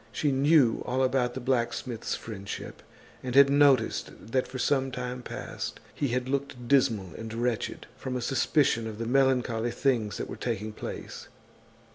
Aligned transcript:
She 0.11 0.31
knew 0.31 0.81
all 0.83 1.03
about 1.03 1.35
the 1.35 1.39
blacksmith's 1.39 2.15
friendship, 2.15 2.81
and 3.21 3.35
had 3.35 3.51
noticed 3.51 4.09
that 4.31 4.47
for 4.47 4.57
some 4.57 4.89
time 4.89 5.21
past 5.21 5.79
he 5.93 6.07
had 6.07 6.27
looked 6.27 6.67
dismal 6.67 7.13
and 7.15 7.31
wretched, 7.35 7.85
from 7.97 8.15
a 8.15 8.21
suspicion 8.21 8.87
of 8.87 8.97
the 8.97 9.05
melancholy 9.05 9.69
things 9.69 10.17
that 10.17 10.27
were 10.27 10.37
taking 10.37 10.73
place. 10.73 11.27